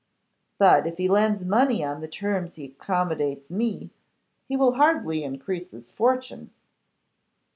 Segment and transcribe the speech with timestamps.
[0.57, 3.91] 'But if he lends money on the terms he accommodates me,
[4.47, 6.49] he will hardly increase his fortune.